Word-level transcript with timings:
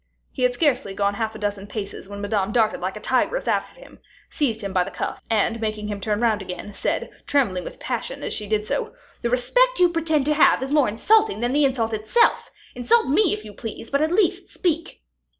He 0.31 0.41
had 0.41 0.55
scarcely 0.55 0.95
gone 0.95 1.13
half 1.13 1.35
a 1.35 1.37
dozen 1.37 1.67
paces 1.67 2.09
when 2.09 2.21
Madame 2.21 2.51
darted 2.51 2.81
like 2.81 2.95
a 2.97 2.99
tigress 2.99 3.47
after 3.47 3.79
him, 3.79 3.99
seized 4.31 4.61
him 4.61 4.73
by 4.73 4.83
the 4.83 4.89
cuff, 4.89 5.21
and 5.29 5.61
making 5.61 5.89
him 5.89 6.01
turn 6.01 6.21
round 6.21 6.41
again, 6.41 6.73
said, 6.73 7.11
trembling 7.27 7.63
with 7.63 7.79
passion 7.79 8.23
as 8.23 8.33
she 8.33 8.47
did 8.47 8.65
so, 8.65 8.95
"The 9.21 9.29
respect 9.29 9.77
you 9.77 9.89
pretend 9.89 10.25
to 10.25 10.33
have 10.33 10.63
is 10.63 10.71
more 10.71 10.89
insulting 10.89 11.39
than 11.39 11.53
the 11.53 11.65
insult 11.65 11.93
itself. 11.93 12.49
Insult 12.73 13.09
me, 13.09 13.31
if 13.31 13.45
you 13.45 13.53
please, 13.53 13.91
but 13.91 14.01
at 14.01 14.11
least 14.11 14.47
speak." 14.47 15.03